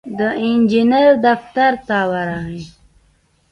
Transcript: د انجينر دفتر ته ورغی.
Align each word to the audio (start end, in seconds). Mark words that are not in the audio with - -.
د 0.17 0.19
انجينر 0.45 1.09
دفتر 1.25 1.71
ته 1.87 1.99
ورغی. 2.11 2.61